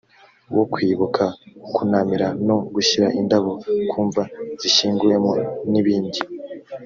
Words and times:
wo 0.55 0.63
kwibuka 0.73 1.23
kunamira 1.73 2.27
no 2.47 2.57
gushyira 2.73 3.07
indabo 3.19 3.51
ku 3.89 3.97
mva 4.07 4.23
zishyinguyemo 4.61 5.31
n 5.71 5.73
ibindi 5.81 6.19